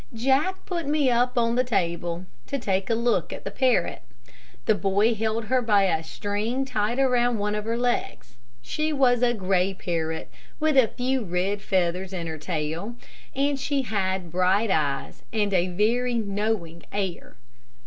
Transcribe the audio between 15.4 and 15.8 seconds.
a